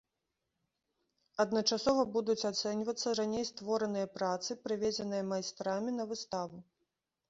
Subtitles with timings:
[1.43, 6.57] Адначасова будуць ацэньвацца раней створаныя працы, прывезеныя майстрамі на выставу.